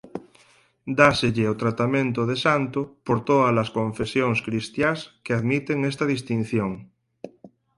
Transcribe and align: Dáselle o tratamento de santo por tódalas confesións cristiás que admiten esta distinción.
Dáselle 0.99 1.45
o 1.53 1.59
tratamento 1.63 2.21
de 2.29 2.37
santo 2.45 2.79
por 3.05 3.17
tódalas 3.27 3.69
confesións 3.79 4.37
cristiás 4.47 4.99
que 5.23 5.35
admiten 5.39 5.79
esta 5.91 6.05
distinción. 6.13 6.71